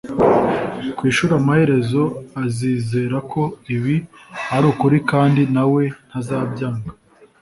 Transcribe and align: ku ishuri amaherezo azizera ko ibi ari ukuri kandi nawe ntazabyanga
ku 0.97 1.01
ishuri 1.11 1.31
amaherezo 1.41 2.03
azizera 2.43 3.17
ko 3.31 3.41
ibi 3.75 3.95
ari 4.55 4.65
ukuri 4.71 4.97
kandi 5.11 5.41
nawe 5.55 5.83
ntazabyanga 6.07 6.89